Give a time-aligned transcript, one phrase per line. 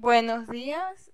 [0.00, 1.10] Buenos días,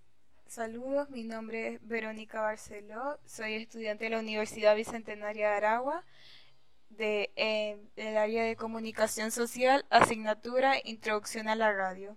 [0.47, 6.04] saludos, mi nombre es Verónica Barceló, soy estudiante de la Universidad Bicentenaria de Aragua
[6.91, 12.17] de, eh, del área de comunicación social, asignatura Introducción a la radio.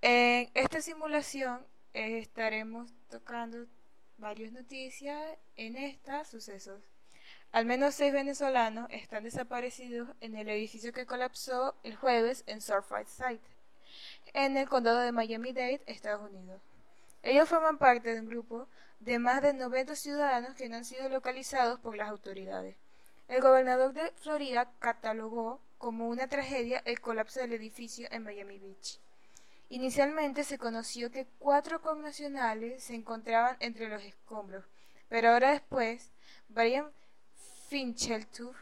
[0.00, 1.60] En esta simulación
[1.92, 3.66] eh, estaremos tocando
[4.16, 6.80] varias noticias en estas sucesos.
[7.52, 13.38] Al menos seis venezolanos están desaparecidos en el edificio que colapsó el jueves en Surfside
[14.32, 16.60] en el condado de Miami-Dade, Estados Unidos.
[17.22, 18.68] Ellos forman parte de un grupo
[19.00, 22.76] de más de 90 ciudadanos que no han sido localizados por las autoridades.
[23.28, 29.00] El gobernador de Florida catalogó como una tragedia el colapso del edificio en Miami Beach.
[29.70, 34.64] Inicialmente se conoció que cuatro connacionales se encontraban entre los escombros,
[35.08, 36.12] pero ahora después,
[36.48, 36.92] Brian
[37.68, 38.56] Fincheltuf,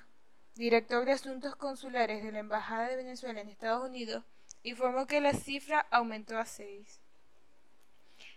[0.55, 4.25] director de Asuntos Consulares de la Embajada de Venezuela en Estados Unidos,
[4.63, 7.01] informó que la cifra aumentó a seis.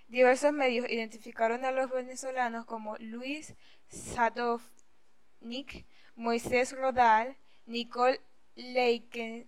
[0.07, 3.55] Diversos medios identificaron a los venezolanos como Luis
[3.87, 8.21] Sadovnik, Moisés Rodal, Nicole
[8.55, 9.47] Leikenfield,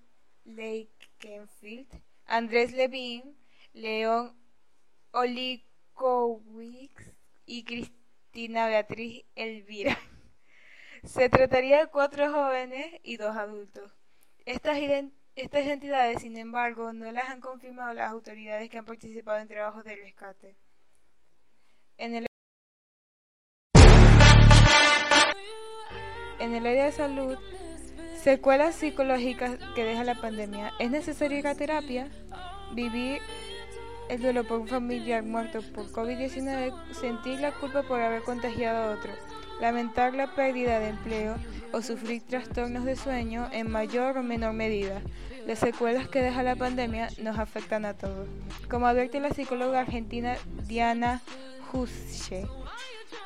[2.26, 3.38] Andrés Levin,
[3.74, 4.36] León
[5.12, 7.14] Olikowicz
[7.46, 9.98] y Cristina Beatriz Elvira.
[11.04, 13.92] Se trataría de cuatro jóvenes y dos adultos.
[14.46, 14.78] Estas
[15.38, 19.84] estas entidades, sin embargo, no las han confirmado las autoridades que han participado en trabajos
[19.84, 20.56] de rescate.
[22.00, 22.26] En el,
[26.66, 27.38] área de salud,
[28.22, 30.74] secuelas psicológicas que deja la pandemia.
[30.80, 32.10] ¿Es necesario ir a terapia?
[32.74, 33.22] Vivir
[34.10, 38.96] el duelo por un familiar muerto por COVID-19, sentir la culpa por haber contagiado a
[38.96, 39.12] otro
[39.60, 41.36] lamentar la pérdida de empleo
[41.72, 45.02] o sufrir trastornos de sueño en mayor o menor medida.
[45.46, 48.28] Las secuelas que deja la pandemia nos afectan a todos.
[48.70, 50.36] Como advierte la psicóloga argentina
[50.66, 51.22] Diana
[51.72, 52.48] Husche,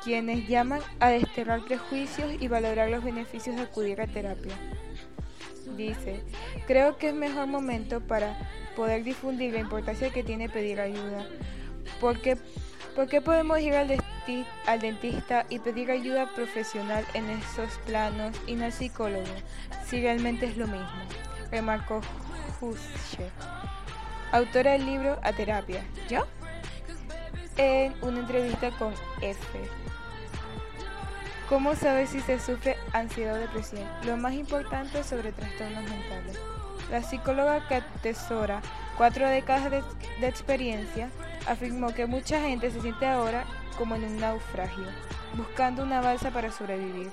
[0.04, 4.54] quienes llaman a desterrar prejuicios y valorar los beneficios de acudir a terapia.
[5.76, 6.20] Dice,
[6.66, 8.36] creo que es mejor momento para
[8.76, 11.26] poder difundir la importancia que tiene pedir ayuda,
[12.00, 12.36] porque
[12.94, 13.90] ¿Por qué podemos ir al,
[14.66, 19.24] al, dentista y pedir ayuda profesional en esos planos y no al psicólogo,
[19.86, 20.88] si realmente es lo mismo?
[21.50, 22.00] Remarcó
[22.60, 23.30] Husche,
[24.30, 25.82] autora del libro A Terapia.
[26.08, 26.26] ¿Yo?
[27.56, 29.38] En una entrevista con F.
[31.48, 33.86] ¿Cómo saber si se sufre ansiedad o depresión?
[34.04, 36.38] Lo más importante sobre trastornos mentales.
[36.90, 38.62] La psicóloga que atesora
[38.96, 39.82] cuatro décadas de,
[40.20, 41.10] de experiencia
[41.46, 44.84] afirmó que mucha gente se siente ahora como en un naufragio,
[45.36, 47.10] buscando una balsa para sobrevivir.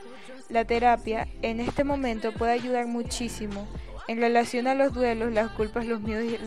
[0.50, 3.68] La terapia en este momento puede ayudar muchísimo
[4.08, 6.38] en relación a los duelos, las culpas, los miedos y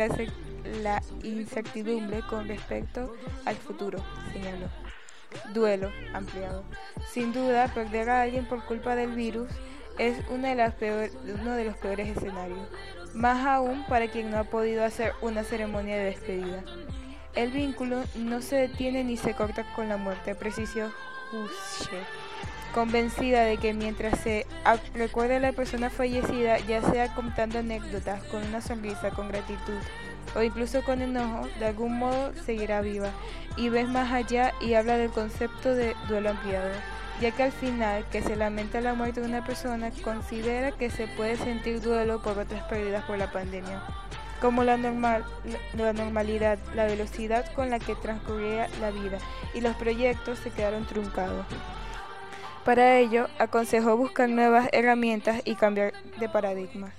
[0.82, 3.14] la, incertidumbre con respecto
[3.44, 4.02] al futuro,
[4.32, 4.68] señaló.
[5.54, 6.64] Duelo ampliado.
[7.10, 9.48] Sin duda, perder a alguien por culpa del virus
[9.98, 12.68] es uno de los peores escenarios,
[13.14, 16.64] más aún para quien no ha podido hacer una ceremonia de despedida.
[17.34, 20.92] El vínculo no se detiene ni se corta con la muerte, precisó
[21.32, 21.98] Husche,
[22.74, 24.46] convencida de que mientras se
[24.92, 29.78] recuerde a la persona fallecida, ya sea contando anécdotas, con una sonrisa, con gratitud
[30.34, 33.10] o incluso con enojo, de algún modo seguirá viva.
[33.56, 36.70] Y ves más allá y habla del concepto de duelo ampliado,
[37.22, 41.06] ya que al final que se lamenta la muerte de una persona considera que se
[41.06, 43.82] puede sentir duelo por otras pérdidas por la pandemia
[44.42, 45.24] como la, normal,
[45.74, 49.18] la, normalidad, la velocidad con la que transcurría la vida
[49.54, 51.46] y los proyectos se quedaron truncados.
[52.64, 56.92] Para ello, aconsejó buscar nuevas herramientas y cambiar de paradigma.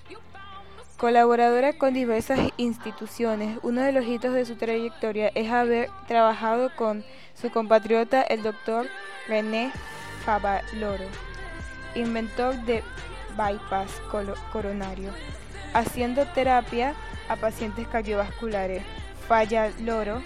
[0.96, 7.04] Colaboradora con diversas instituciones, uno de los hitos de su trayectoria es haber trabajado con
[7.34, 8.88] su compatriota el doctor
[9.28, 9.74] René
[10.24, 11.06] Favaloro,
[11.94, 12.84] inventor de
[13.36, 14.02] bypass
[14.54, 15.10] coronario,
[15.74, 16.94] haciendo terapia
[17.30, 18.84] a pacientes cardiovasculares.
[19.28, 20.22] Falla Loro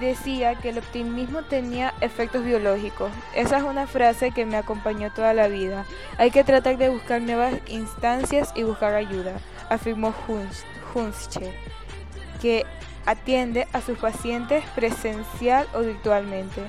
[0.00, 3.10] decía que el optimismo tenía efectos biológicos.
[3.34, 5.84] Esa es una frase que me acompañó toda la vida.
[6.18, 9.34] Hay que tratar de buscar nuevas instancias y buscar ayuda,
[9.68, 10.14] afirmó
[10.94, 11.52] Hunsche,
[12.40, 12.66] que
[13.06, 16.62] atiende a sus pacientes presencial o virtualmente.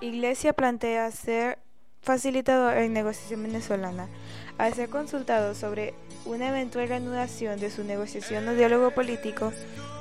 [0.00, 1.58] Iglesia plantea ser
[2.00, 4.08] facilitador en negociación venezolana.
[4.58, 5.94] Al ser consultado sobre
[6.24, 9.52] una eventual reanudación de su negociación o diálogo político,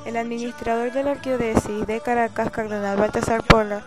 [0.06, 3.86] el administrador de la arquidiócesis de Caracas, Cardenal Baltasar Porra,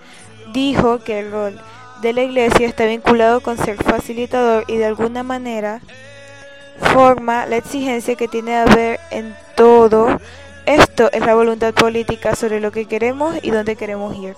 [0.53, 1.61] dijo que el rol
[2.03, 5.81] de la Iglesia está vinculado con ser facilitador y de alguna manera
[6.93, 10.19] forma la exigencia que tiene de haber en todo
[10.67, 14.35] esto es la voluntad política sobre lo que queremos y dónde queremos ir.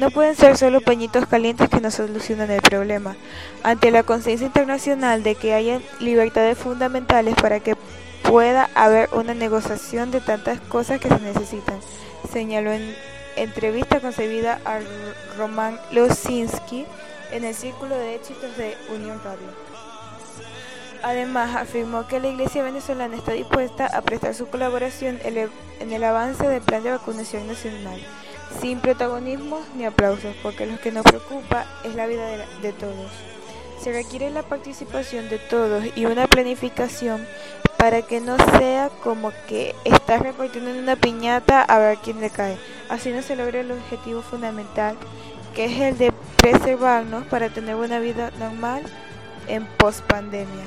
[0.00, 3.16] No pueden ser solo pañitos calientes que no solucionan el problema.
[3.62, 7.76] Ante la conciencia internacional de que haya libertades fundamentales para que
[8.22, 11.78] pueda haber una negociación de tantas cosas que se necesitan,
[12.32, 12.96] señaló en
[13.36, 14.80] entrevista concebida a
[15.36, 16.86] Roman Losinski
[17.30, 19.48] en el Círculo de Éxitos de Unión Radio.
[21.02, 26.48] Además, afirmó que la Iglesia venezolana está dispuesta a prestar su colaboración en el avance
[26.48, 28.00] del plan de vacunación nacional,
[28.60, 32.26] sin protagonismo ni aplausos, porque lo que nos preocupa es la vida
[32.62, 33.10] de, todos.
[33.80, 37.26] Se requiere la participación de todos y una planificación
[37.78, 42.30] para que no sea como que estás repartiendo en una piñata a ver quién le
[42.30, 42.58] cae.
[42.88, 44.96] Así no se logra el objetivo fundamental,
[45.54, 48.82] que es el de preservarnos para tener una vida normal
[49.46, 50.64] en pospandemia.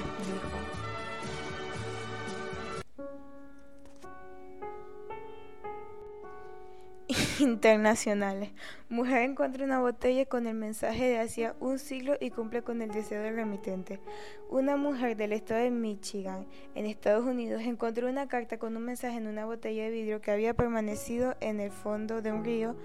[7.44, 8.51] Internacionales.
[8.90, 12.92] Mujer encuentra una botella con el mensaje de hacía un siglo y cumple con el
[12.92, 14.00] deseo del remitente.
[14.50, 16.45] Una mujer del estado de Michigan,
[16.75, 20.31] en Estados Unidos, encontró una carta con un mensaje en una botella de vidrio que
[20.31, 22.75] había permanecido en el fondo de un río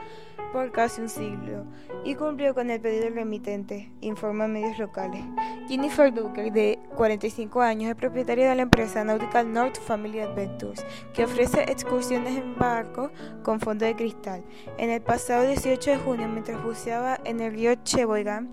[0.53, 1.67] por casi un siglo
[2.05, 5.23] y cumplió con el pedido del remitente, informan medios locales.
[5.69, 11.25] Jennifer Duker, de 45 años, es propietaria de la empresa Nautical North Family Adventures, que
[11.25, 13.11] ofrece excursiones en barco
[13.43, 14.43] con fondo de cristal.
[14.77, 18.49] En el pasado 18 de junio, mientras buceaba en el río Cheboygan,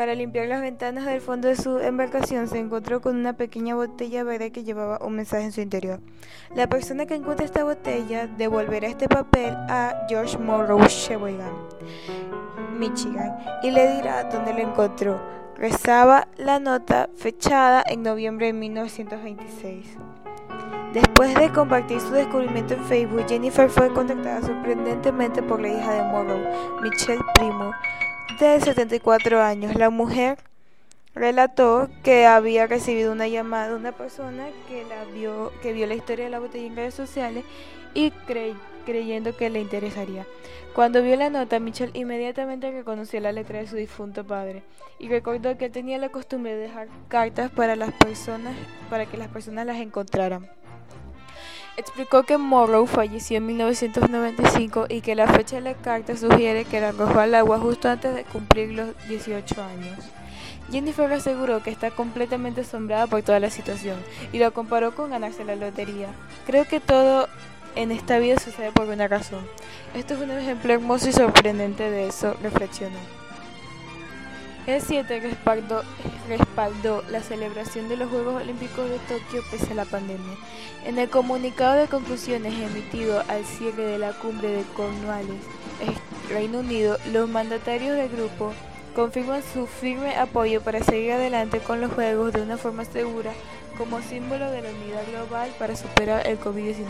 [0.00, 4.24] para limpiar las ventanas del fondo de su embarcación se encontró con una pequeña botella
[4.24, 6.00] verde que llevaba un mensaje en su interior.
[6.54, 11.52] La persona que encuentre esta botella devolverá este papel a George Morrow Sheboygan,
[12.78, 15.20] Michigan, y le dirá dónde lo encontró.
[15.56, 19.98] Rezaba la nota fechada en noviembre de 1926.
[20.92, 26.02] Después de compartir su descubrimiento en Facebook, Jennifer fue contactada sorprendentemente por la hija de
[26.02, 26.40] Morrow,
[26.82, 27.70] Michelle Primo,
[28.40, 29.76] de 74 años.
[29.76, 30.38] La mujer
[31.14, 34.84] relató que había recibido una llamada de una persona que,
[35.14, 37.44] vio, que vio la historia de la botella en redes sociales
[37.94, 38.10] y
[38.84, 40.26] creyendo que le interesaría.
[40.74, 44.64] Cuando vio la nota, Michelle inmediatamente reconoció la letra de su difunto padre
[44.98, 48.56] y recordó que él tenía la costumbre de dejar cartas para las personas
[48.88, 50.50] para que las personas las encontraran.
[51.76, 56.80] Explicó que Morrow falleció en 1995 y que la fecha de la carta sugiere que
[56.80, 59.98] la arrojó al agua justo antes de cumplir los 18 años.
[60.70, 63.98] Jennifer aseguró que está completamente asombrada por toda la situación
[64.32, 66.08] y lo comparó con ganarse la lotería.
[66.46, 67.28] Creo que todo
[67.76, 69.46] en esta vida sucede por una razón.
[69.94, 73.19] Esto es un ejemplo hermoso y sorprendente de eso, reflexionó.
[74.70, 75.82] G7 respaldó,
[76.28, 80.36] respaldó la celebración de los Juegos Olímpicos de Tokio pese a la pandemia.
[80.84, 85.42] En el comunicado de conclusiones emitido al cierre de la cumbre de Cornwallis,
[86.28, 88.52] Reino Unido, los mandatarios del grupo
[88.94, 93.32] confirman su firme apoyo para seguir adelante con los Juegos de una forma segura
[93.76, 96.84] como símbolo de la unidad global para superar el COVID-19.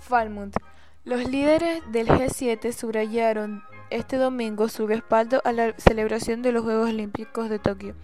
[0.00, 0.56] Falmouth.
[1.04, 3.62] Los líderes del G7 subrayaron
[3.92, 7.94] este domingo su respaldo a la celebración de los Juegos Olímpicos de Tokio,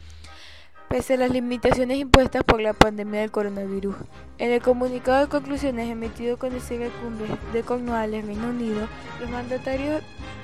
[0.89, 3.97] pese a las limitaciones impuestas por la pandemia del coronavirus.
[4.37, 8.87] En el comunicado de conclusiones emitido con el cierre cumbre de Cornwallis, Reino Unido,
[9.21, 10.03] los mandatarios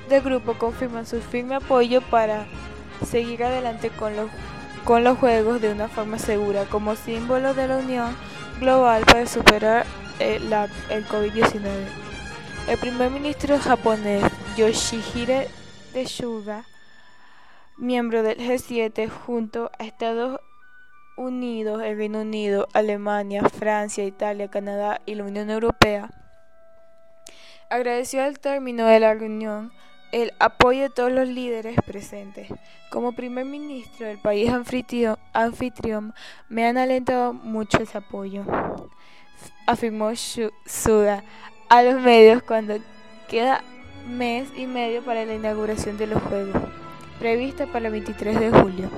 [0.09, 2.47] del grupo confirman su firme apoyo para
[3.05, 4.29] seguir adelante con los,
[4.83, 8.15] con los Juegos de una forma segura, como símbolo de la unión
[8.59, 9.85] global para superar
[10.19, 10.39] eh,
[10.89, 12.04] el COVID-19.
[12.67, 14.23] El primer ministro japonés
[14.57, 15.47] Yoshihide
[16.07, 16.65] Suga,
[17.77, 20.39] miembro del G7 junto a Estados
[21.15, 26.09] Unidos, el Reino Unido, Alemania, Francia, Italia, Canadá y la Unión Europea,
[27.69, 29.71] agradeció al término de la reunión
[30.11, 32.49] el apoyo de todos los líderes presentes.
[32.89, 36.15] Como primer ministro del país anfitrión,
[36.49, 38.43] me han alentado mucho ese apoyo,
[39.67, 41.23] afirmó Suga
[41.69, 42.75] a los medios cuando
[43.27, 43.63] queda
[44.07, 46.61] mes y medio para la inauguración de los Juegos,
[47.19, 48.89] prevista para el 23 de julio.